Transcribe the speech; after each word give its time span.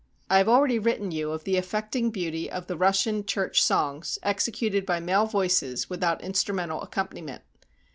''I 0.31 0.39
have 0.39 0.49
already 0.49 0.79
written 0.79 1.11
you 1.11 1.29
of 1.31 1.43
the 1.43 1.57
affecting 1.57 2.09
beauty 2.09 2.49
of 2.49 2.65
the 2.65 2.75
Russian 2.75 3.23
church 3.23 3.61
songs, 3.61 4.17
executed 4.23 4.83
by 4.83 4.99
male 4.99 5.27
voices 5.27 5.91
without 5.91 6.23
instrumental 6.23 6.81
accompaniment. 6.81 7.43